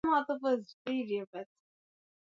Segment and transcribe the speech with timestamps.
[0.03, 1.47] Eire mwaka elfu moja mia nane themanini